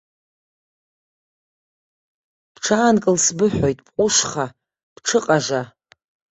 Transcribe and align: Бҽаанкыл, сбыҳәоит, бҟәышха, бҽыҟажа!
Бҽаанкыл, 2.55 3.15
сбыҳәоит, 3.25 3.79
бҟәышха, 3.85 4.45
бҽыҟажа! 4.95 5.61